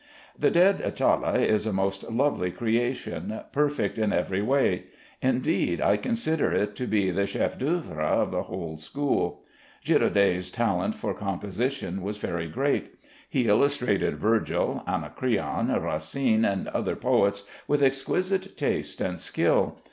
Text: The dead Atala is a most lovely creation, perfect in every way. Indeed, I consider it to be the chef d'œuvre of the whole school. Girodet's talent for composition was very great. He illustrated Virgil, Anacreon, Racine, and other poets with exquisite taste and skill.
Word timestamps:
The 0.35 0.49
dead 0.49 0.81
Atala 0.83 1.33
is 1.35 1.67
a 1.67 1.71
most 1.71 2.09
lovely 2.09 2.49
creation, 2.49 3.39
perfect 3.51 3.99
in 3.99 4.11
every 4.11 4.41
way. 4.41 4.85
Indeed, 5.21 5.79
I 5.79 5.95
consider 5.95 6.51
it 6.51 6.75
to 6.77 6.87
be 6.87 7.11
the 7.11 7.27
chef 7.27 7.59
d'œuvre 7.59 7.99
of 7.99 8.31
the 8.31 8.41
whole 8.41 8.77
school. 8.77 9.43
Girodet's 9.85 10.49
talent 10.49 10.95
for 10.95 11.13
composition 11.13 12.01
was 12.01 12.17
very 12.17 12.47
great. 12.47 12.95
He 13.29 13.47
illustrated 13.47 14.17
Virgil, 14.17 14.81
Anacreon, 14.87 15.67
Racine, 15.79 16.45
and 16.45 16.67
other 16.69 16.95
poets 16.95 17.43
with 17.67 17.83
exquisite 17.83 18.57
taste 18.57 19.01
and 19.01 19.19
skill. 19.19 19.77